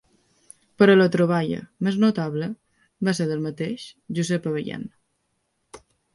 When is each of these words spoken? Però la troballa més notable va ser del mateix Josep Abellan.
Però 0.81 0.93
la 0.95 1.05
troballa 1.15 1.59
més 1.87 1.99
notable 2.05 2.47
va 3.09 3.15
ser 3.19 3.29
del 3.33 3.45
mateix 3.45 3.85
Josep 4.21 4.51
Abellan. 4.55 4.89